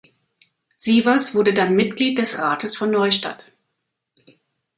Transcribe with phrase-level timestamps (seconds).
[0.77, 3.51] Sievers wurde dann Mitglied des Rates von Neustadt.